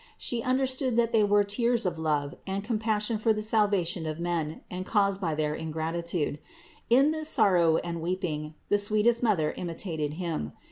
She 0.17 0.41
understood 0.41 0.95
that 0.95 1.11
they 1.11 1.23
were 1.23 1.43
tears 1.43 1.85
of 1.85 1.99
love 1.99 2.33
and 2.47 2.63
compassion 2.63 3.19
for 3.19 3.33
the 3.33 3.43
salva 3.43 3.85
tion 3.85 4.07
of 4.07 4.19
men 4.19 4.61
and 4.67 4.83
caused 4.83 5.21
by 5.21 5.35
their 5.35 5.53
ingratitude; 5.53 6.39
in 6.89 7.11
this 7.11 7.29
sor 7.29 7.53
row 7.53 7.77
and 7.83 8.01
weeping 8.01 8.55
the 8.69 8.79
sweetest 8.79 9.21
Mother 9.21 9.51
imitated 9.51 10.13
Him. 10.13 10.53